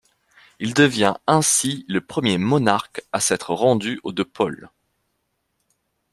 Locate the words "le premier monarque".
1.87-3.03